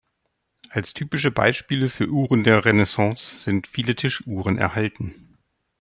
Als 0.71 0.95
typische 0.95 1.29
Beispiele 1.29 1.87
für 1.87 2.07
Uhren 2.09 2.43
der 2.43 2.65
Renaissance 2.65 3.37
sind 3.41 3.67
viele 3.67 3.95
Tischuhren 3.95 4.57
erhalten. 4.57 5.37